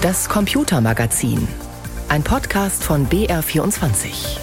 [0.00, 1.48] Das Computermagazin.
[2.08, 4.38] Ein Podcast von BR24.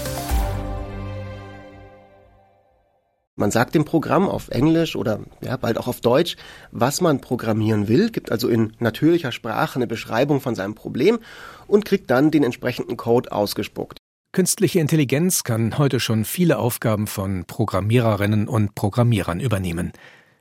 [3.37, 6.35] Man sagt dem Programm auf Englisch oder ja, bald auch auf Deutsch,
[6.73, 11.19] was man programmieren will, gibt also in natürlicher Sprache eine Beschreibung von seinem Problem
[11.67, 13.97] und kriegt dann den entsprechenden Code ausgespuckt.
[14.33, 19.93] Künstliche Intelligenz kann heute schon viele Aufgaben von Programmiererinnen und Programmierern übernehmen.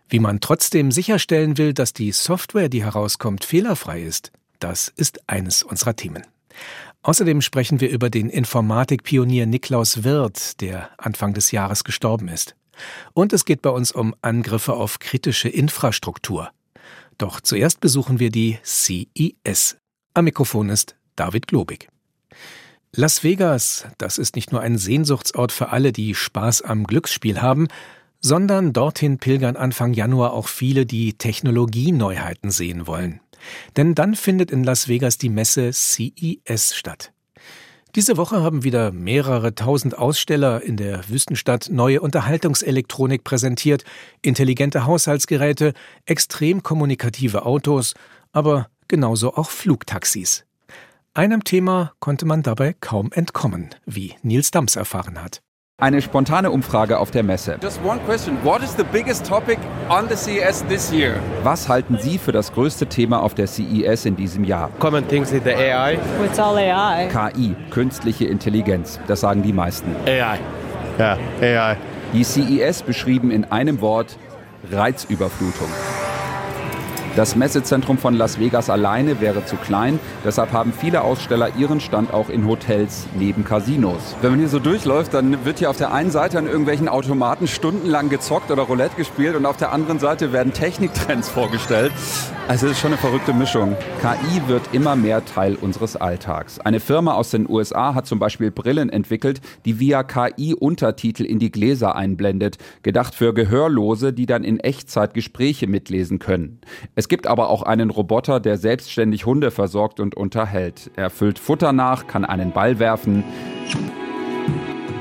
[0.09, 4.33] Wie man trotzdem sicherstellen will, dass die Software, die herauskommt, fehlerfrei ist,
[4.65, 6.25] das ist eines unserer Themen.
[7.03, 12.57] Außerdem sprechen wir über den Informatikpionier Niklaus Wirth, der Anfang des Jahres gestorben ist.
[13.13, 16.51] Und es geht bei uns um Angriffe auf kritische Infrastruktur.
[17.19, 19.77] Doch zuerst besuchen wir die CES.
[20.15, 21.89] Am Mikrofon ist David Globig.
[22.97, 27.69] Las Vegas, das ist nicht nur ein Sehnsuchtsort für alle, die Spaß am Glücksspiel haben,
[28.21, 33.21] sondern dorthin pilgern Anfang Januar auch viele, die Technologieneuheiten sehen wollen.
[33.77, 37.13] Denn dann findet in Las Vegas die Messe CES statt.
[37.95, 43.85] Diese Woche haben wieder mehrere tausend Aussteller in der Wüstenstadt neue Unterhaltungselektronik präsentiert,
[44.21, 47.95] intelligente Haushaltsgeräte, extrem kommunikative Autos,
[48.33, 50.45] aber genauso auch Flugtaxis.
[51.15, 55.44] Einem Thema konnte man dabei kaum entkommen, wie Nils Dams erfahren hat.
[55.77, 57.59] Eine spontane Umfrage auf der Messe.
[61.43, 64.71] Was halten Sie für das größte Thema auf der CES in diesem Jahr?
[64.79, 65.99] Common things with the AI.
[66.25, 67.09] It's all AI.
[67.09, 69.01] KI, künstliche Intelligenz.
[69.09, 69.97] Das sagen die meisten.
[70.07, 70.39] AI.
[70.97, 71.77] Ja, AI.
[72.13, 74.17] Die CES beschrieben in einem Wort
[74.71, 75.69] Reizüberflutung.
[77.17, 80.01] Das Messezentrum von Las Vegas alleine wäre zu klein.
[80.25, 84.17] Deshalb haben viele Aussteller ihren Stand auch in Hotels neben Casinos.
[84.21, 87.47] Wenn man hier so durchläuft, dann wird hier auf der einen Seite an irgendwelchen Automaten
[87.47, 91.93] stundenlang gezockt oder Roulette gespielt und auf der anderen Seite werden Techniktrends vorgestellt.
[92.47, 93.75] Also es ist schon eine verrückte Mischung.
[94.03, 96.61] KI wird immer mehr Teil unseres Alltags.
[96.61, 101.39] Eine Firma aus den USA hat zum Beispiel Brillen entwickelt, die via KI Untertitel in
[101.39, 106.61] die Gläser einblendet, gedacht für Gehörlose, die dann in Echtzeit Gespräche mitlesen können.
[106.95, 110.91] Es gibt aber auch einen Roboter, der selbstständig Hunde versorgt und unterhält.
[110.97, 113.25] Er füllt Futter nach, kann einen Ball werfen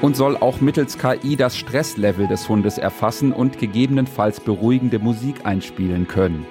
[0.02, 6.08] und soll auch mittels KI das Stresslevel des Hundes erfassen und gegebenenfalls beruhigende Musik einspielen
[6.08, 6.46] können.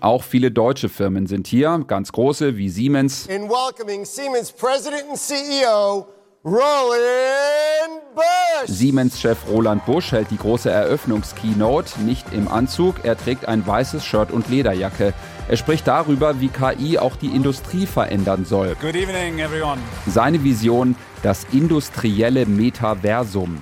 [0.00, 3.26] Auch viele deutsche Firmen sind hier, ganz große wie Siemens.
[3.26, 6.06] In welcoming Siemens President and CEO
[6.42, 8.66] Roland Busch.
[8.66, 13.04] Siemens-Chef Roland Busch hält die große Eröffnungskeynote nicht im Anzug.
[13.04, 15.12] Er trägt ein weißes Shirt und Lederjacke.
[15.48, 18.76] Er spricht darüber, wie KI auch die Industrie verändern soll.
[18.80, 19.82] Good evening, everyone.
[20.06, 23.58] Seine Vision, das industrielle Metaversum.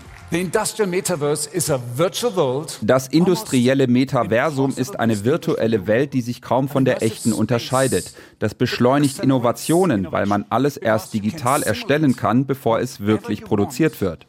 [2.83, 8.13] Das industrielle Metaversum ist eine virtuelle Welt, die sich kaum von der echten unterscheidet.
[8.39, 14.27] Das beschleunigt Innovationen, weil man alles erst digital erstellen kann, bevor es wirklich produziert wird.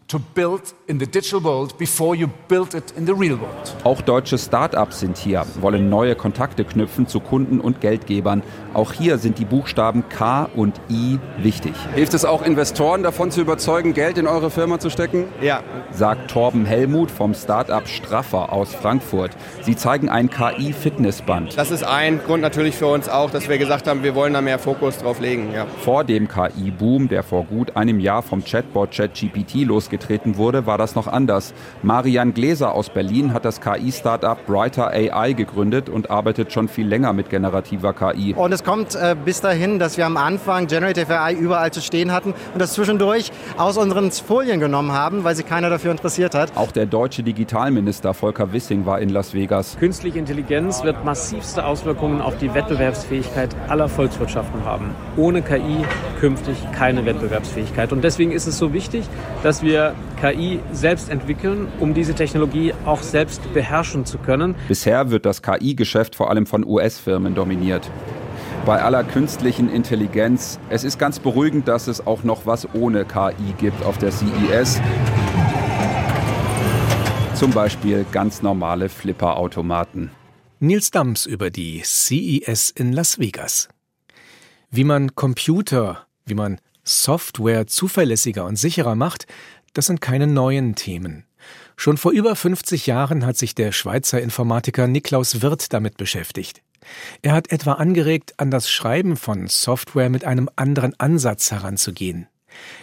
[3.83, 8.41] Auch deutsche Start-ups sind hier, wollen neue Kontakte knüpfen zu Kunden und Geldgebern.
[8.73, 11.73] Auch hier sind die Buchstaben K und I wichtig.
[11.93, 15.25] Hilft es auch Investoren davon zu überzeugen, Geld in eure Firma zu stecken?
[15.41, 15.61] Ja,
[15.91, 19.31] sagt Torben Hellmuth vom Startup Straffer aus Frankfurt.
[19.61, 21.57] Sie zeigen ein KI-Fitnessband.
[21.57, 24.41] Das ist ein Grund natürlich für uns auch, dass wir gesagt haben, wir wollen da
[24.41, 25.49] mehr Fokus drauf legen.
[25.53, 25.65] Ja.
[25.83, 30.95] Vor dem KI-Boom, der vor gut einem Jahr vom Chatbot ChatGPT losgetreten wurde, war das
[30.95, 31.53] noch anders.
[31.83, 37.13] Marian Gläser aus Berlin hat das KI-Startup Brighter AI gegründet und arbeitet schon viel länger
[37.13, 38.33] mit generativer KI.
[38.33, 42.11] Und es kommt äh, bis dahin, dass wir am Anfang Generative AI überall zu stehen
[42.11, 46.51] hatten und das zwischendurch aus unseren Folien genommen haben, weil sie keiner dafür interessiert hat.
[46.55, 49.77] Auch der deutsche Digitalminister Volker Wissing war in Las Vegas.
[49.79, 54.93] Künstliche Intelligenz wird massivste Auswirkungen auf die Wettbewerbsfähigkeit aller Volkswirtschaften haben.
[55.15, 55.85] Ohne KI
[56.19, 57.91] künftig keine Wettbewerbsfähigkeit.
[57.93, 59.05] Und deswegen ist es so wichtig,
[59.43, 64.55] dass wir KI selbst entwickeln, um diese Technologie auch selbst beherrschen zu können.
[64.67, 67.89] Bisher wird das KI-Geschäft vor allem von US-Firmen dominiert
[68.65, 70.59] bei aller künstlichen Intelligenz.
[70.69, 74.79] Es ist ganz beruhigend, dass es auch noch was ohne KI gibt auf der CES.
[77.39, 80.11] Zum Beispiel ganz normale Flipperautomaten.
[80.59, 83.69] Nils Dams über die CES in Las Vegas.
[84.71, 89.25] Wie man Computer, wie man Software zuverlässiger und sicherer macht,
[89.71, 91.23] das sind keine neuen Themen.
[91.77, 96.61] Schon vor über 50 Jahren hat sich der Schweizer Informatiker Niklaus Wirth damit beschäftigt.
[97.21, 102.27] Er hat etwa angeregt, an das Schreiben von Software mit einem anderen Ansatz heranzugehen.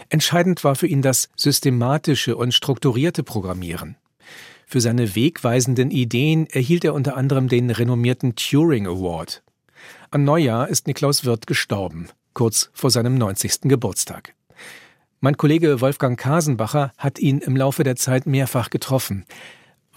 [0.09, 3.97] Entscheidend war für ihn das systematische und strukturierte Programmieren.
[4.69, 9.41] Für seine wegweisenden Ideen erhielt er unter anderem den renommierten Turing Award.
[10.11, 13.61] An Neujahr ist Niklaus Wirth gestorben, kurz vor seinem 90.
[13.61, 14.35] Geburtstag.
[15.21, 19.25] Mein Kollege Wolfgang Kasenbacher hat ihn im Laufe der Zeit mehrfach getroffen.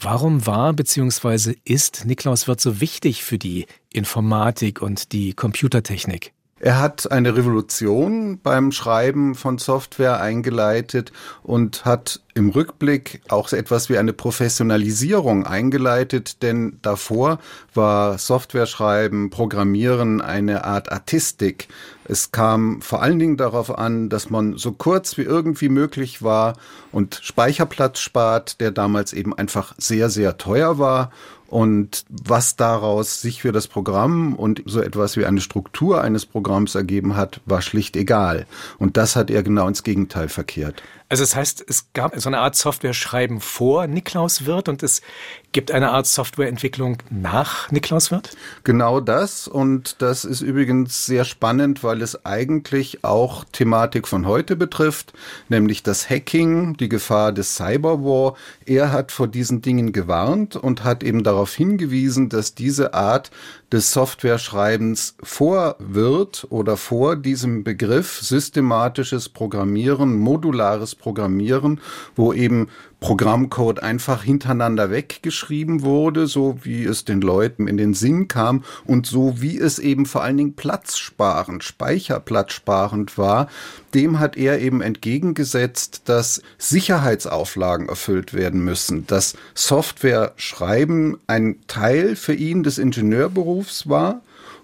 [0.01, 1.57] Warum war bzw.
[1.65, 6.33] ist Niklaus Wirth so wichtig für die Informatik und die Computertechnik?
[6.63, 11.11] Er hat eine Revolution beim Schreiben von Software eingeleitet
[11.43, 17.39] und hat im Rückblick auch etwas wie eine Professionalisierung eingeleitet, denn davor
[17.73, 21.69] war Software-Schreiben, Programmieren eine Art Artistik.
[22.05, 26.59] Es kam vor allen Dingen darauf an, dass man so kurz wie irgendwie möglich war
[26.93, 31.11] und Speicherplatz spart, der damals eben einfach sehr, sehr teuer war
[31.51, 36.77] und was daraus sich für das Programm und so etwas wie eine Struktur eines Programms
[36.77, 38.47] ergeben hat, war schlicht egal.
[38.79, 40.83] Und das hat er genau ins Gegenteil verkehrt.
[41.11, 45.03] Also das heißt, es gab so eine Art Software-Schreiben vor Niklaus Wirth und es
[45.51, 48.37] gibt eine Art Softwareentwicklung nach Niklaus Wirth?
[48.63, 49.49] Genau das.
[49.49, 55.13] Und das ist übrigens sehr spannend, weil es eigentlich auch Thematik von heute betrifft,
[55.49, 58.37] nämlich das Hacking, die Gefahr des Cyberwar.
[58.65, 63.33] Er hat vor diesen Dingen gewarnt und hat eben darauf hingewiesen, dass diese Art
[63.73, 71.81] des Software-Schreibens vor Wirt oder vor diesem Begriff systematisches Programmieren, modulares Programmieren,
[72.17, 72.69] wo eben
[73.01, 79.07] Programmcode einfach hintereinander weggeschrieben wurde, so wie es den Leuten in den Sinn kam und
[79.07, 83.49] so wie es eben vor allen Dingen platzsparend, speicherplatzsparend war,
[83.95, 92.17] dem hat er eben entgegengesetzt, dass Sicherheitsauflagen erfüllt werden müssen, dass Software schreiben ein Teil
[92.17, 94.21] für ihn des Ingenieurberufs war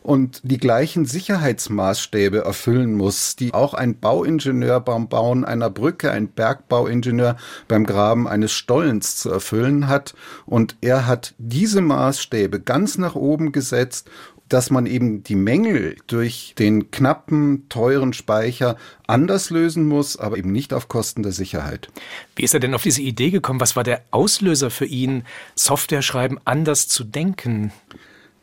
[0.07, 6.29] und die gleichen Sicherheitsmaßstäbe erfüllen muss, die auch ein Bauingenieur beim Bauen einer Brücke, ein
[6.29, 7.37] Bergbauingenieur
[7.67, 10.15] beim Graben eines Stollens zu erfüllen hat.
[10.47, 14.09] Und er hat diese Maßstäbe ganz nach oben gesetzt
[14.49, 18.77] dass man eben die Mängel durch den knappen, teuren Speicher
[19.09, 21.89] anders lösen muss, aber eben nicht auf Kosten der Sicherheit.
[22.37, 23.59] Wie ist er denn auf diese Idee gekommen?
[23.59, 25.25] Was war der Auslöser für ihn,
[25.57, 27.73] Software schreiben anders zu denken?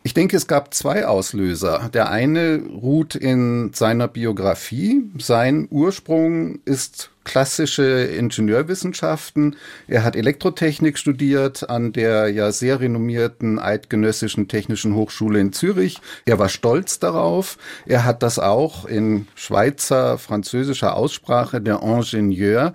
[0.05, 1.89] Ich denke, es gab zwei Auslöser.
[1.93, 5.09] Der eine ruht in seiner Biografie.
[5.17, 9.55] Sein Ursprung ist klassische Ingenieurwissenschaften.
[9.87, 16.01] Er hat Elektrotechnik studiert an der ja sehr renommierten Eidgenössischen Technischen Hochschule in Zürich.
[16.25, 17.57] Er war stolz darauf.
[17.85, 22.73] Er hat das auch in Schweizer französischer Aussprache der Ingenieur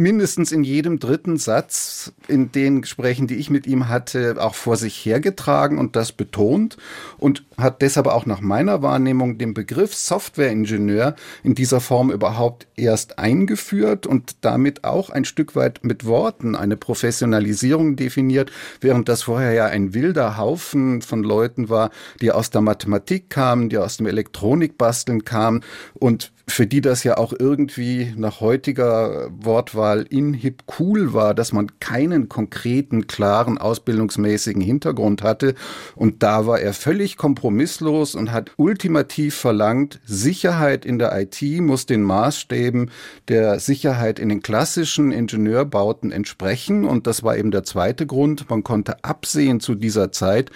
[0.00, 4.76] mindestens in jedem dritten Satz in den Gesprächen, die ich mit ihm hatte, auch vor
[4.76, 6.76] sich hergetragen und das betont
[7.18, 13.18] und hat deshalb auch nach meiner Wahrnehmung den Begriff Softwareingenieur in dieser Form überhaupt erst
[13.18, 18.50] eingeführt und damit auch ein Stück weit mit Worten eine Professionalisierung definiert,
[18.80, 23.68] während das vorher ja ein wilder Haufen von Leuten war, die aus der Mathematik kamen,
[23.68, 25.62] die aus dem Elektronikbasteln kamen
[25.94, 31.52] und für die das ja auch irgendwie nach heutiger Wortwahl in hip cool war, dass
[31.52, 35.54] man keinen konkreten, klaren, ausbildungsmäßigen Hintergrund hatte.
[35.94, 41.86] Und da war er völlig kompromisslos und hat ultimativ verlangt, Sicherheit in der IT muss
[41.86, 42.90] den Maßstäben
[43.28, 46.84] der Sicherheit in den klassischen Ingenieurbauten entsprechen.
[46.84, 48.50] Und das war eben der zweite Grund.
[48.50, 50.50] Man konnte absehen zu dieser Zeit,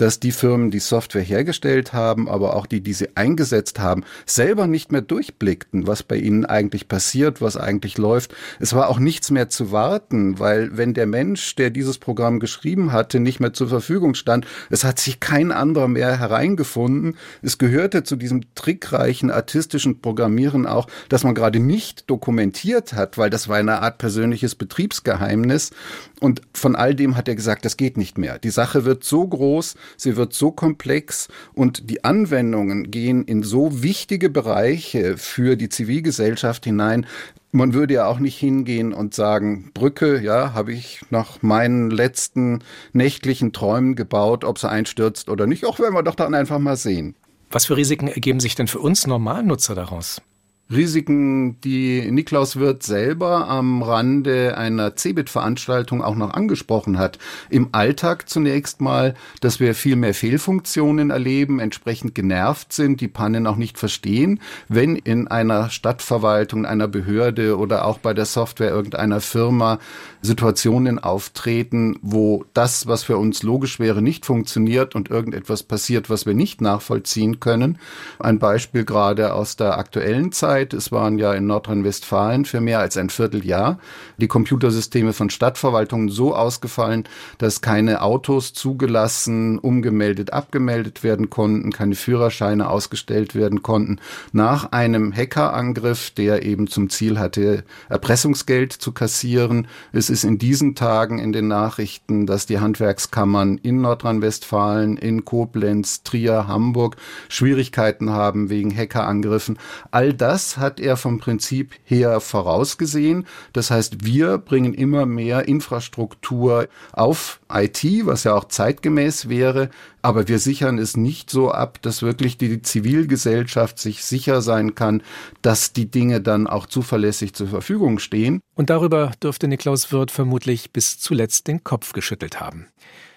[0.00, 4.66] dass die Firmen, die Software hergestellt haben, aber auch die, die sie eingesetzt haben, selber
[4.66, 8.34] nicht mehr durchblickten, was bei ihnen eigentlich passiert, was eigentlich läuft.
[8.60, 12.92] Es war auch nichts mehr zu warten, weil wenn der Mensch, der dieses Programm geschrieben
[12.92, 17.18] hatte, nicht mehr zur Verfügung stand, es hat sich kein anderer mehr hereingefunden.
[17.42, 23.28] Es gehörte zu diesem trickreichen artistischen Programmieren auch, dass man gerade nicht dokumentiert hat, weil
[23.28, 25.72] das war eine Art persönliches Betriebsgeheimnis.
[26.20, 28.38] Und von all dem hat er gesagt, das geht nicht mehr.
[28.38, 33.82] Die Sache wird so groß, sie wird so komplex und die Anwendungen gehen in so
[33.82, 37.06] wichtige Bereiche für die Zivilgesellschaft hinein.
[37.52, 42.60] Man würde ja auch nicht hingehen und sagen, Brücke, ja, habe ich nach meinen letzten
[42.92, 45.66] nächtlichen Träumen gebaut, ob sie einstürzt oder nicht.
[45.66, 47.16] Auch werden wir doch dann einfach mal sehen.
[47.50, 50.22] Was für Risiken ergeben sich denn für uns Normalnutzer daraus?
[50.72, 57.18] Risiken, die Niklaus Wirth selber am Rande einer CeBIT-Veranstaltung auch noch angesprochen hat.
[57.48, 63.48] Im Alltag zunächst mal, dass wir viel mehr Fehlfunktionen erleben, entsprechend genervt sind, die Pannen
[63.48, 64.40] auch nicht verstehen.
[64.68, 69.80] Wenn in einer Stadtverwaltung, einer Behörde oder auch bei der Software irgendeiner Firma
[70.22, 76.26] Situationen auftreten, wo das, was für uns logisch wäre, nicht funktioniert und irgendetwas passiert, was
[76.26, 77.78] wir nicht nachvollziehen können.
[78.20, 80.74] Ein Beispiel gerade aus der aktuellen Zeit Zeit.
[80.74, 83.78] Es waren ja in Nordrhein-Westfalen für mehr als ein Vierteljahr
[84.18, 87.04] die Computersysteme von Stadtverwaltungen so ausgefallen,
[87.38, 93.98] dass keine Autos zugelassen, umgemeldet, abgemeldet werden konnten, keine Führerscheine ausgestellt werden konnten.
[94.32, 99.66] Nach einem Hackerangriff, der eben zum Ziel hatte, Erpressungsgeld zu kassieren.
[99.92, 106.02] Es ist in diesen Tagen in den Nachrichten, dass die Handwerkskammern in Nordrhein-Westfalen, in Koblenz,
[106.02, 106.96] Trier, Hamburg
[107.28, 109.58] Schwierigkeiten haben wegen Hackerangriffen.
[109.90, 110.12] All
[110.56, 113.26] hat er vom Prinzip her vorausgesehen.
[113.52, 119.70] Das heißt, wir bringen immer mehr Infrastruktur auf IT, was ja auch zeitgemäß wäre.
[120.02, 125.02] Aber wir sichern es nicht so ab, dass wirklich die Zivilgesellschaft sich sicher sein kann,
[125.42, 128.40] dass die Dinge dann auch zuverlässig zur Verfügung stehen.
[128.54, 132.66] Und darüber dürfte Niklaus Wirth vermutlich bis zuletzt den Kopf geschüttelt haben.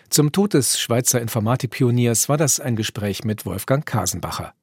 [0.09, 4.53] Zum Tod des Schweizer Informatikpioniers war das ein Gespräch mit Wolfgang Kasenbacher.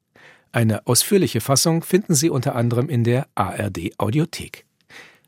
[0.53, 4.65] Eine ausführliche Fassung finden Sie unter anderem in der ARD Audiothek.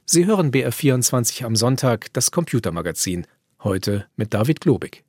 [0.05, 3.25] Sie hören BR24 am Sonntag das Computermagazin,
[3.63, 5.05] heute mit David Globig.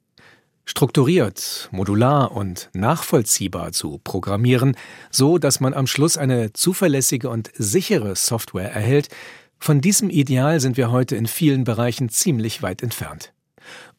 [0.67, 4.77] Strukturiert, modular und nachvollziehbar zu programmieren,
[5.11, 9.09] so dass man am Schluss eine zuverlässige und sichere Software erhält,
[9.59, 13.33] von diesem Ideal sind wir heute in vielen Bereichen ziemlich weit entfernt.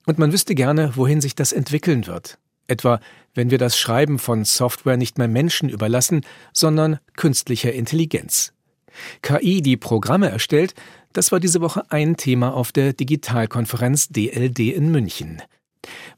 [0.06, 2.38] Und man wüsste gerne, wohin sich das entwickeln wird.
[2.68, 3.00] Etwa,
[3.34, 6.22] wenn wir das Schreiben von Software nicht mehr Menschen überlassen,
[6.54, 8.54] sondern künstlicher Intelligenz.
[9.22, 10.74] KI, die Programme erstellt,
[11.14, 15.42] das war diese Woche ein Thema auf der Digitalkonferenz DLD in München.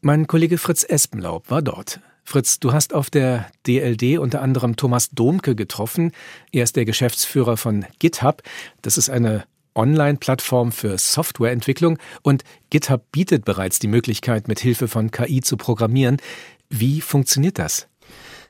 [0.02, 2.00] Mein Kollege Fritz Espenlaub war dort.
[2.24, 6.12] Fritz, du hast auf der DLD unter anderem Thomas Domke getroffen.
[6.52, 8.44] Er ist der Geschäftsführer von GitHub.
[8.82, 9.46] Das ist eine
[9.78, 16.18] Online-Plattform für Softwareentwicklung und GitHub bietet bereits die Möglichkeit, mit Hilfe von KI zu programmieren.
[16.70, 17.88] Wie funktioniert das?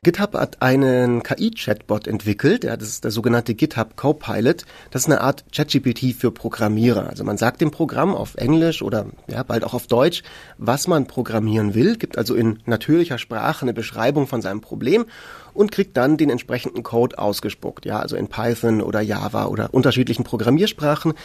[0.07, 4.63] GitHub hat einen KI-Chatbot entwickelt, ja, das ist der sogenannte GitHub Copilot.
[4.89, 7.09] Das ist eine Art ChatGPT für Programmierer.
[7.09, 10.23] Also man sagt dem Programm auf Englisch oder ja, bald auch auf Deutsch,
[10.57, 15.07] was man programmieren will, gibt also in natürlicher Sprache eine Beschreibung von seinem Problem
[15.53, 20.23] und kriegt dann den entsprechenden Code ausgespuckt, ja, also in Python oder Java oder unterschiedlichen
[20.23, 21.15] Programmiersprachen.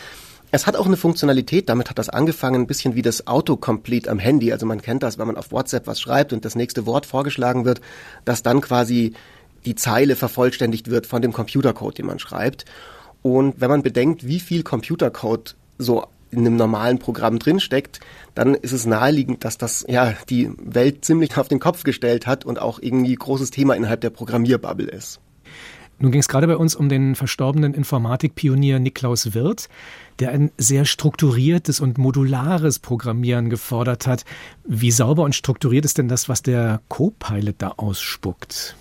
[0.54, 4.18] Es hat auch eine Funktionalität, damit hat das angefangen, ein bisschen wie das Autocomplete am
[4.18, 4.52] Handy.
[4.52, 7.64] Also man kennt das, wenn man auf WhatsApp was schreibt und das nächste Wort vorgeschlagen
[7.64, 7.80] wird,
[8.26, 9.14] dass dann quasi
[9.64, 12.66] die Zeile vervollständigt wird von dem Computercode, den man schreibt.
[13.22, 18.00] Und wenn man bedenkt, wie viel Computercode so in einem normalen Programm drinsteckt,
[18.34, 22.44] dann ist es naheliegend, dass das ja die Welt ziemlich auf den Kopf gestellt hat
[22.44, 25.18] und auch irgendwie großes Thema innerhalb der Programmierbubble ist.
[26.02, 29.68] Nun ging es gerade bei uns um den verstorbenen Informatikpionier Niklaus Wirth,
[30.18, 34.24] der ein sehr strukturiertes und modulares Programmieren gefordert hat.
[34.64, 38.74] Wie sauber und strukturiert ist denn das, was der Co-Pilot da ausspuckt?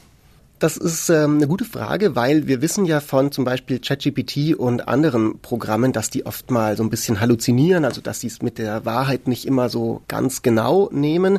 [0.58, 4.88] Das ist ähm, eine gute Frage, weil wir wissen ja von zum Beispiel ChatGPT und
[4.88, 8.58] anderen Programmen, dass die oft mal so ein bisschen halluzinieren, also dass sie es mit
[8.58, 11.38] der Wahrheit nicht immer so ganz genau nehmen.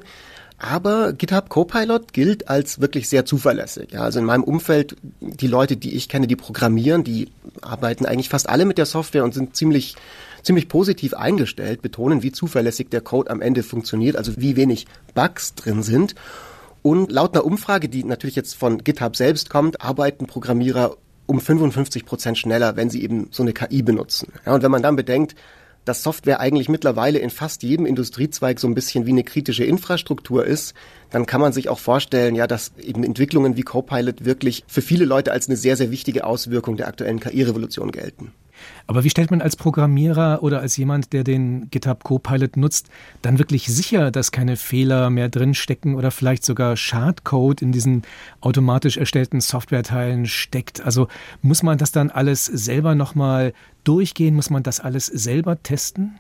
[0.65, 3.91] Aber GitHub Copilot gilt als wirklich sehr zuverlässig.
[3.91, 8.29] Ja, also in meinem Umfeld, die Leute, die ich kenne, die programmieren, die arbeiten eigentlich
[8.29, 9.97] fast alle mit der Software und sind ziemlich
[10.43, 15.55] ziemlich positiv eingestellt, betonen, wie zuverlässig der Code am Ende funktioniert, also wie wenig Bugs
[15.55, 16.15] drin sind.
[16.83, 22.05] Und laut einer Umfrage, die natürlich jetzt von GitHub selbst kommt, arbeiten Programmierer um 55
[22.05, 24.33] Prozent schneller, wenn sie eben so eine KI benutzen.
[24.45, 25.37] Ja, und wenn man dann bedenkt,
[25.85, 30.45] dass Software eigentlich mittlerweile in fast jedem Industriezweig so ein bisschen wie eine kritische Infrastruktur
[30.45, 30.75] ist,
[31.11, 35.05] dann kann man sich auch vorstellen, ja, dass eben Entwicklungen wie Copilot wirklich für viele
[35.05, 38.33] Leute als eine sehr, sehr wichtige Auswirkung der aktuellen KI-Revolution gelten.
[38.87, 42.89] Aber wie stellt man als Programmierer oder als jemand, der den GitHub Copilot nutzt,
[43.23, 48.03] dann wirklich sicher, dass keine Fehler mehr drinstecken oder vielleicht sogar Schadcode in diesen
[48.41, 50.81] automatisch erstellten Softwareteilen steckt?
[50.81, 51.09] Also
[51.41, 53.53] muss man das dann alles selber nochmal
[53.85, 54.35] durchgehen?
[54.35, 56.19] Muss man das alles selber testen?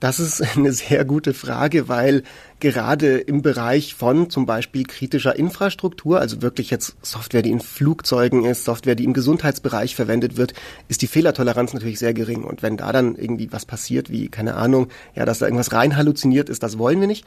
[0.00, 2.22] Das ist eine sehr gute Frage, weil
[2.60, 8.44] gerade im Bereich von zum Beispiel kritischer Infrastruktur, also wirklich jetzt Software, die in Flugzeugen
[8.44, 10.54] ist, Software, die im Gesundheitsbereich verwendet wird,
[10.88, 12.44] ist die Fehlertoleranz natürlich sehr gering.
[12.44, 15.96] Und wenn da dann irgendwie was passiert, wie, keine Ahnung, ja, dass da irgendwas rein
[15.96, 17.24] halluziniert ist, das wollen wir nicht.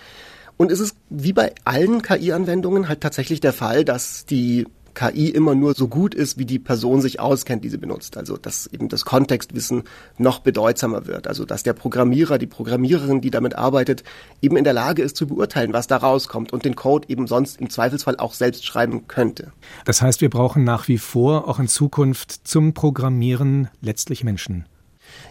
[0.58, 5.56] Und es ist wie bei allen KI-Anwendungen halt tatsächlich der Fall, dass die KI immer
[5.56, 8.18] nur so gut ist, wie die Person sich auskennt, die sie benutzt.
[8.18, 9.84] Also dass eben das Kontextwissen
[10.18, 11.28] noch bedeutsamer wird.
[11.28, 14.04] Also dass der Programmierer, die Programmiererin, die damit arbeitet,
[14.42, 17.60] eben in der Lage ist zu beurteilen, was da rauskommt und den Code eben sonst
[17.60, 19.52] im Zweifelsfall auch selbst schreiben könnte.
[19.86, 24.66] Das heißt, wir brauchen nach wie vor auch in Zukunft zum Programmieren letztlich Menschen.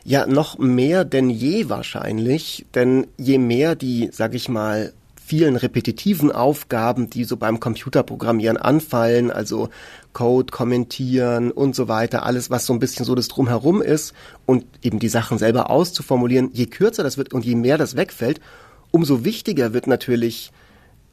[0.05, 4.93] Ja, noch mehr denn je wahrscheinlich, denn je mehr die, sag ich mal,
[5.29, 9.69] vielen repetitiven Aufgaben, die so beim Computerprogrammieren anfallen, also
[10.15, 14.15] Code kommentieren und so weiter, alles was so ein bisschen so das drumherum ist
[14.47, 18.41] und eben die Sachen selber auszuformulieren, je kürzer das wird und je mehr das wegfällt,
[18.91, 20.51] umso wichtiger wird natürlich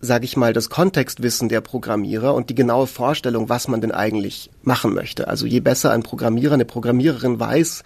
[0.01, 4.51] sage ich mal, das Kontextwissen der Programmierer und die genaue Vorstellung, was man denn eigentlich
[4.62, 5.27] machen möchte.
[5.27, 7.84] Also je besser ein Programmierer, eine Programmiererin weiß,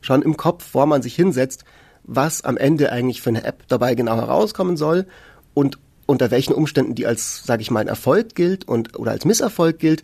[0.00, 1.64] schon im Kopf, vor man sich hinsetzt,
[2.02, 5.06] was am Ende eigentlich für eine App dabei genau herauskommen soll
[5.54, 9.24] und unter welchen Umständen die als, sage ich mal, ein Erfolg gilt und oder als
[9.24, 10.02] Misserfolg gilt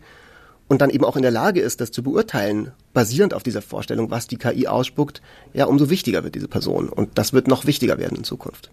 [0.67, 4.11] und dann eben auch in der Lage ist, das zu beurteilen, basierend auf dieser Vorstellung,
[4.11, 5.21] was die KI ausspuckt,
[5.53, 6.89] ja, umso wichtiger wird diese Person.
[6.89, 8.71] Und das wird noch wichtiger werden in Zukunft.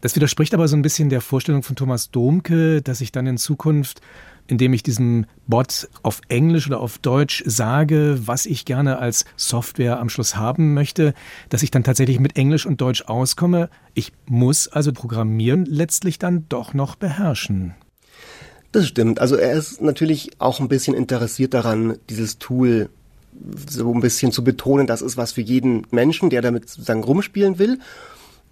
[0.00, 3.38] Das widerspricht aber so ein bisschen der Vorstellung von Thomas Domke, dass ich dann in
[3.38, 4.00] Zukunft,
[4.46, 9.98] indem ich diesem Bot auf Englisch oder auf Deutsch sage, was ich gerne als Software
[10.00, 11.14] am Schluss haben möchte,
[11.48, 13.70] dass ich dann tatsächlich mit Englisch und Deutsch auskomme.
[13.94, 17.74] Ich muss also Programmieren letztlich dann doch noch beherrschen.
[18.72, 19.20] Das stimmt.
[19.20, 22.88] Also er ist natürlich auch ein bisschen interessiert daran, dieses Tool
[23.68, 27.58] so ein bisschen zu betonen, das ist was für jeden Menschen, der damit sozusagen rumspielen
[27.58, 27.78] will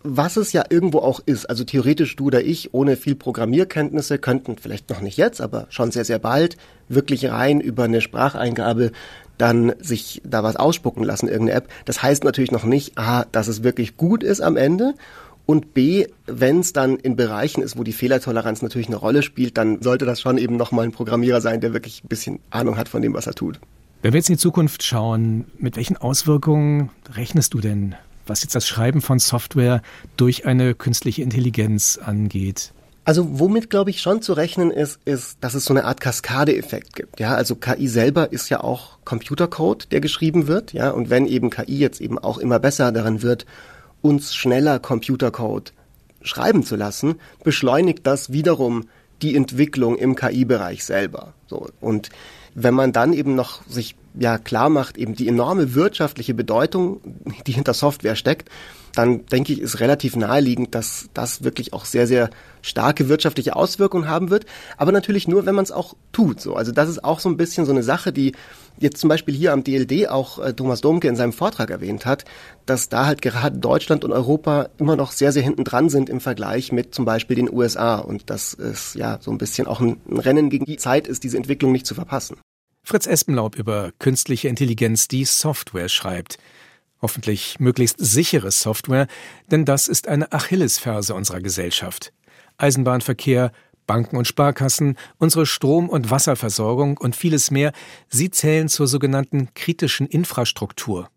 [0.03, 1.47] was es ja irgendwo auch ist.
[1.47, 5.91] Also theoretisch du oder ich ohne viel Programmierkenntnisse könnten vielleicht noch nicht jetzt, aber schon
[5.91, 6.57] sehr, sehr bald
[6.89, 8.93] wirklich rein über eine Spracheingabe
[9.37, 11.69] dann sich da was ausspucken lassen, irgendeine App.
[11.87, 14.95] Das heißt natürlich noch nicht, A, dass es wirklich gut ist am Ende
[15.47, 19.57] und B, wenn es dann in Bereichen ist, wo die Fehlertoleranz natürlich eine Rolle spielt,
[19.57, 22.89] dann sollte das schon eben nochmal ein Programmierer sein, der wirklich ein bisschen Ahnung hat
[22.89, 23.59] von dem, was er tut.
[24.03, 27.97] Wenn wir jetzt in die Zukunft schauen, mit welchen Auswirkungen rechnest du denn
[28.31, 29.83] was jetzt das Schreiben von Software
[30.17, 32.73] durch eine künstliche Intelligenz angeht?
[33.05, 36.95] Also womit, glaube ich, schon zu rechnen ist, ist, dass es so eine Art Kaskadeeffekt
[36.95, 37.19] gibt.
[37.19, 40.73] Ja, also KI selber ist ja auch Computercode, der geschrieben wird.
[40.73, 43.47] Ja, und wenn eben KI jetzt eben auch immer besser darin wird,
[44.01, 45.73] uns schneller Computercode
[46.23, 48.89] schreiben zu lassen, beschleunigt das wiederum
[49.23, 51.35] die Entwicklung im KI-Bereich selber.
[51.47, 52.11] So und
[52.63, 57.01] wenn man dann eben noch sich ja klar macht, eben die enorme wirtschaftliche Bedeutung,
[57.47, 58.49] die hinter Software steckt,
[58.95, 62.31] dann denke ich, ist relativ naheliegend, dass das wirklich auch sehr, sehr
[62.63, 64.47] starke wirtschaftliche Auswirkungen haben wird.
[64.77, 66.41] Aber natürlich nur, wenn man es auch tut.
[66.41, 66.55] So.
[66.55, 68.33] Also das ist auch so ein bisschen so eine Sache, die
[68.79, 72.25] jetzt zum Beispiel hier am DLD auch äh, Thomas Domke in seinem Vortrag erwähnt hat,
[72.67, 76.21] dass da halt gerade Deutschland und Europa immer noch sehr, sehr hinten dran sind im
[76.21, 77.97] Vergleich mit zum Beispiel den USA.
[77.97, 81.37] Und das ist ja so ein bisschen auch ein Rennen gegen die Zeit ist, diese
[81.37, 82.37] Entwicklung nicht zu verpassen.
[82.91, 86.39] Fritz Espenlaub über künstliche Intelligenz, die Software schreibt.
[87.01, 89.07] Hoffentlich möglichst sichere Software,
[89.49, 92.13] denn das ist eine Achillesferse unserer Gesellschaft.
[92.59, 93.53] Eisenbahnverkehr,
[93.87, 97.71] Banken und Sparkassen, unsere Strom- und Wasserversorgung und vieles mehr,
[98.09, 101.11] sie zählen zur sogenannten kritischen Infrastruktur.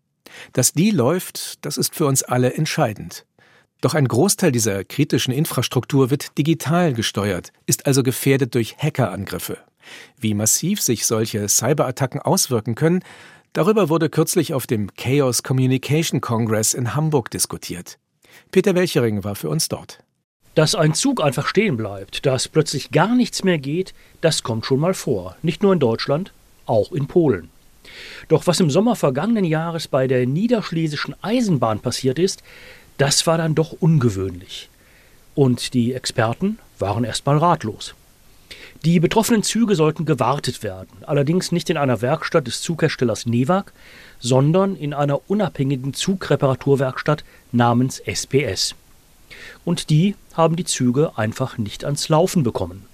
[0.52, 3.26] Dass die läuft, das ist für uns alle entscheidend.
[3.80, 9.58] Doch ein Großteil dieser kritischen Infrastruktur wird digital gesteuert, ist also gefährdet durch Hackerangriffe.
[10.18, 13.02] Wie massiv sich solche Cyberattacken auswirken können,
[13.52, 17.98] darüber wurde kürzlich auf dem Chaos Communication Congress in Hamburg diskutiert.
[18.50, 19.98] Peter Welchering war für uns dort.
[20.54, 24.78] Dass ein Zug einfach stehen bleibt, dass plötzlich gar nichts mehr geht, das kommt schon
[24.78, 25.36] mal vor.
[25.42, 26.32] Nicht nur in Deutschland,
[26.66, 27.50] auch in Polen.
[28.28, 32.42] Doch was im Sommer vergangenen Jahres bei der niederschlesischen Eisenbahn passiert ist,
[32.98, 34.68] das war dann doch ungewöhnlich.
[35.34, 37.94] Und die Experten waren erstmal ratlos.
[38.84, 43.72] Die betroffenen Züge sollten gewartet werden, allerdings nicht in einer Werkstatt des Zugherstellers Newag,
[44.20, 48.74] sondern in einer unabhängigen Zugreparaturwerkstatt namens SPS.
[49.64, 52.84] Und die haben die Züge einfach nicht ans Laufen bekommen.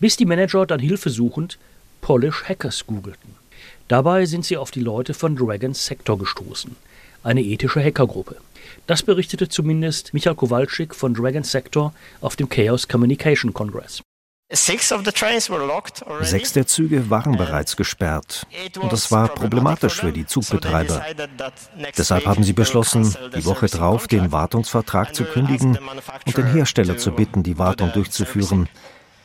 [0.00, 1.58] Bis die Manager dann hilfesuchend
[2.00, 3.34] Polish Hackers googelten.
[3.88, 6.76] Dabei sind sie auf die Leute von Dragon Sector gestoßen,
[7.22, 8.36] eine ethische Hackergruppe.
[8.86, 14.02] Das berichtete zumindest Michael Kowalczyk von Dragon Sector auf dem Chaos Communication Congress.
[14.48, 14.92] Sechs
[16.52, 18.46] der Züge waren bereits gesperrt
[18.80, 21.04] und das war problematisch für die Zugbetreiber.
[21.98, 25.76] Deshalb haben sie beschlossen, die Woche drauf den Wartungsvertrag zu kündigen
[26.26, 28.68] und den Hersteller zu bitten, die Wartung durchzuführen,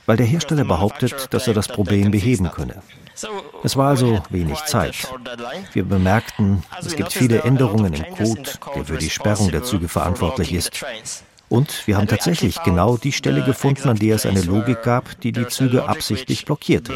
[0.08, 2.82] weil der Hersteller behauptet, dass er das Problem beheben könne.
[3.64, 5.08] Es war also wenig Zeit.
[5.74, 10.52] Wir bemerkten, es gibt viele Änderungen im Code, der für die Sperrung der Züge verantwortlich
[10.52, 10.84] ist.
[11.52, 15.34] Und wir haben tatsächlich genau die Stelle gefunden, an der es eine Logik gab, die
[15.34, 16.94] die Züge absichtlich blockierte.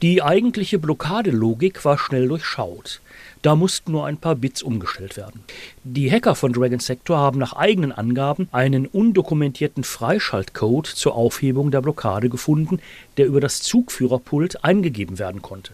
[0.00, 3.00] Die eigentliche Blockadelogik war schnell durchschaut.
[3.42, 5.42] Da mussten nur ein paar Bits umgestellt werden.
[5.82, 11.80] Die Hacker von Dragon Sector haben nach eigenen Angaben einen undokumentierten Freischaltcode zur Aufhebung der
[11.80, 12.78] Blockade gefunden,
[13.16, 15.72] der über das Zugführerpult eingegeben werden konnte.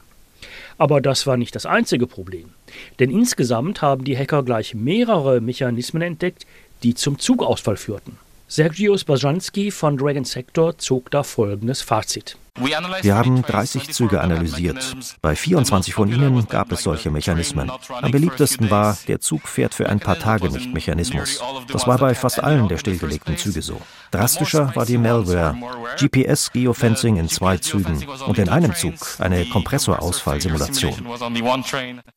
[0.78, 2.50] Aber das war nicht das einzige Problem.
[2.98, 6.46] Denn insgesamt haben die Hacker gleich mehrere Mechanismen entdeckt,
[6.82, 8.18] die zum Zugausfall führten.
[8.48, 12.36] Sergius Bajanski von Dragon Sector zog da folgendes Fazit.
[12.60, 14.96] Wir haben 30 Züge analysiert.
[15.22, 17.70] Bei 24 von ihnen gab es solche Mechanismen.
[17.88, 21.40] Am beliebtesten war, der Zug fährt für ein paar Tage nicht Mechanismus.
[21.72, 23.80] Das war bei fast allen der stillgelegten Züge so.
[24.10, 25.56] Drastischer war die Malware.
[25.98, 30.94] GPS-Geofencing in zwei Zügen und in einem Zug eine Kompressorausfallsimulation.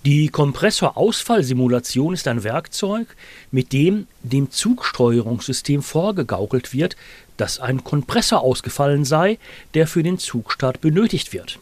[0.05, 3.07] Die Kompressorausfallsimulation ist ein Werkzeug,
[3.51, 6.95] mit dem dem Zugsteuerungssystem vorgegaukelt wird,
[7.41, 9.39] dass ein Kompressor ausgefallen sei,
[9.73, 11.57] der für den Zugstart benötigt wird.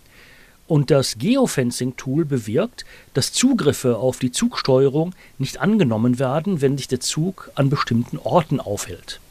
[0.68, 7.00] Und das Geofencing-Tool bewirkt, dass Zugriffe auf die Zugsteuerung nicht angenommen werden, wenn sich der
[7.00, 9.22] Zug an bestimmten Orten aufhält.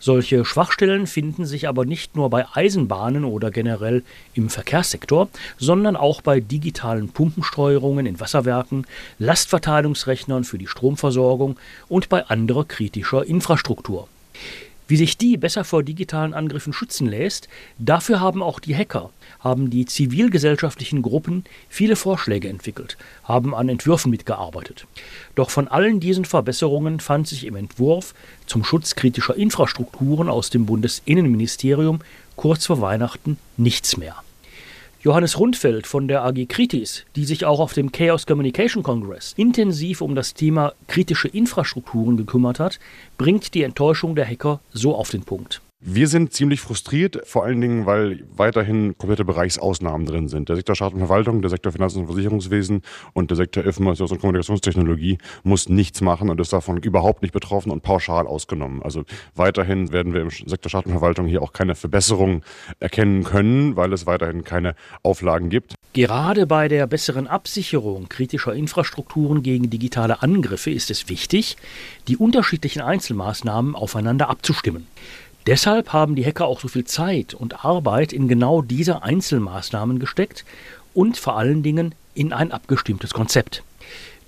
[0.00, 4.02] Solche Schwachstellen finden sich aber nicht nur bei Eisenbahnen oder generell
[4.34, 8.84] im Verkehrssektor, sondern auch bei digitalen Pumpensteuerungen in Wasserwerken,
[9.20, 11.56] Lastverteilungsrechnern für die Stromversorgung
[11.88, 14.08] und bei anderer kritischer Infrastruktur.
[14.92, 19.08] Wie sich die besser vor digitalen Angriffen schützen lässt, dafür haben auch die Hacker,
[19.40, 24.86] haben die zivilgesellschaftlichen Gruppen viele Vorschläge entwickelt, haben an Entwürfen mitgearbeitet.
[25.34, 28.12] Doch von allen diesen Verbesserungen fand sich im Entwurf
[28.44, 32.00] zum Schutz kritischer Infrastrukturen aus dem Bundesinnenministerium
[32.36, 34.16] kurz vor Weihnachten nichts mehr.
[35.04, 40.00] Johannes Rundfeld von der AG Kritis, die sich auch auf dem Chaos Communication Congress intensiv
[40.00, 42.78] um das Thema kritische Infrastrukturen gekümmert hat,
[43.18, 45.60] bringt die Enttäuschung der Hacker so auf den Punkt.
[45.84, 50.48] Wir sind ziemlich frustriert, vor allen Dingen, weil weiterhin komplette Bereichsausnahmen drin sind.
[50.48, 52.82] Der Sektor Staat und Verwaltung, der Sektor Finanz- und Versicherungswesen
[53.14, 57.72] und der Sektor Informations- und Kommunikationstechnologie muss nichts machen und ist davon überhaupt nicht betroffen
[57.72, 58.80] und pauschal ausgenommen.
[58.80, 59.02] Also
[59.34, 62.44] weiterhin werden wir im Sektor Staat und Verwaltung hier auch keine Verbesserung
[62.78, 65.74] erkennen können, weil es weiterhin keine Auflagen gibt.
[65.94, 71.56] Gerade bei der besseren Absicherung kritischer Infrastrukturen gegen digitale Angriffe ist es wichtig,
[72.06, 74.86] die unterschiedlichen Einzelmaßnahmen aufeinander abzustimmen.
[75.46, 80.44] Deshalb haben die Hacker auch so viel Zeit und Arbeit in genau diese Einzelmaßnahmen gesteckt
[80.94, 83.62] und vor allen Dingen in ein abgestimmtes Konzept.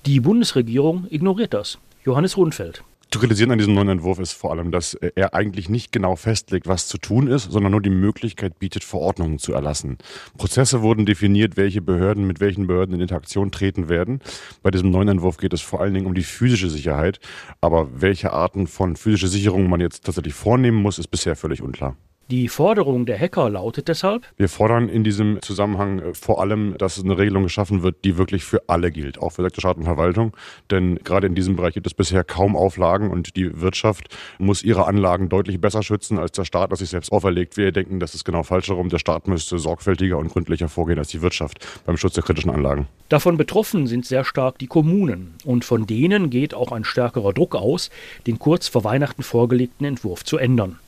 [0.07, 1.79] Die Bundesregierung ignoriert das.
[2.05, 2.83] Johannes Rundfeld.
[3.15, 6.67] Zu kritisieren an diesem neuen Entwurf ist vor allem, dass er eigentlich nicht genau festlegt,
[6.67, 9.99] was zu tun ist, sondern nur die Möglichkeit bietet, Verordnungen zu erlassen.
[10.37, 14.19] Prozesse wurden definiert, welche Behörden mit welchen Behörden in Interaktion treten werden.
[14.65, 17.21] Bei diesem neuen Entwurf geht es vor allen Dingen um die physische Sicherheit.
[17.61, 21.97] Aber welche Arten von physischer Sicherung man jetzt tatsächlich vornehmen muss, ist bisher völlig unklar.
[22.31, 24.27] Die Forderung der Hacker lautet deshalb?
[24.39, 28.45] Wir fordern in diesem Zusammenhang äh, vor allem, dass eine Regelung geschaffen wird, die wirklich
[28.45, 30.35] für alle gilt, auch für Sektor Staat und Verwaltung.
[30.71, 34.09] Denn gerade in diesem Bereich gibt es bisher kaum Auflagen und die Wirtschaft
[34.39, 37.59] muss ihre Anlagen deutlich besser schützen, als der Staat das sich selbst auferlegt.
[37.59, 38.89] Wir denken, das ist genau falsch herum.
[38.89, 42.89] Der Staat müsste sorgfältiger und gründlicher vorgehen als die Wirtschaft beim Schutz der kritischen Anlagen.
[43.11, 45.35] Davon betroffen sind sehr stark die Kommunen.
[45.45, 47.91] Und von denen geht auch ein stärkerer Druck aus,
[48.27, 50.79] den kurz vor Weihnachten vorgelegten Entwurf zu ändern.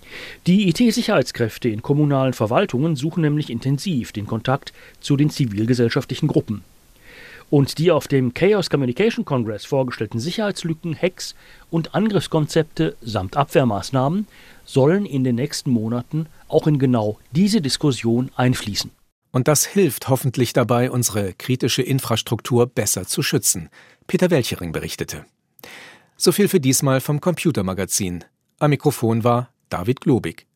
[0.46, 6.62] Die IT-Sicherheitskräfte in kommunalen Verwaltungen suchen nämlich intensiv den Kontakt zu den zivilgesellschaftlichen Gruppen.
[7.48, 11.34] Und die auf dem Chaos Communication Congress vorgestellten Sicherheitslücken, Hacks
[11.70, 14.26] und Angriffskonzepte samt Abwehrmaßnahmen
[14.64, 18.90] sollen in den nächsten Monaten auch in genau diese Diskussion einfließen.
[19.30, 23.68] Und das hilft hoffentlich dabei, unsere kritische Infrastruktur besser zu schützen.
[24.06, 25.24] Peter Welchering berichtete.
[26.16, 28.24] So viel für diesmal vom Computermagazin.
[28.58, 30.46] Am Mikrofon war David Globig.